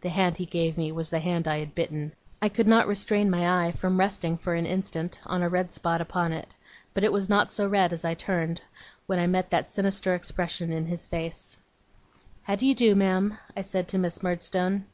The 0.00 0.10
hand 0.10 0.36
he 0.36 0.46
gave 0.46 0.78
me 0.78 0.92
was 0.92 1.10
the 1.10 1.18
hand 1.18 1.48
I 1.48 1.58
had 1.58 1.74
bitten. 1.74 2.12
I 2.40 2.48
could 2.48 2.68
not 2.68 2.86
restrain 2.86 3.28
my 3.28 3.66
eye 3.66 3.72
from 3.72 3.98
resting 3.98 4.38
for 4.38 4.54
an 4.54 4.64
instant 4.64 5.20
on 5.26 5.42
a 5.42 5.48
red 5.48 5.72
spot 5.72 6.00
upon 6.00 6.30
it; 6.32 6.54
but 6.94 7.02
it 7.02 7.10
was 7.10 7.28
not 7.28 7.50
so 7.50 7.66
red 7.66 7.92
as 7.92 8.04
I 8.04 8.14
turned, 8.14 8.60
when 9.08 9.18
I 9.18 9.26
met 9.26 9.50
that 9.50 9.68
sinister 9.68 10.14
expression 10.14 10.70
in 10.70 10.86
his 10.86 11.04
face. 11.04 11.56
'How 12.44 12.54
do 12.54 12.64
you 12.64 12.76
do, 12.76 12.94
ma'am?' 12.94 13.38
I 13.56 13.62
said 13.62 13.88
to 13.88 13.98
Miss 13.98 14.22
Murdstone. 14.22 14.84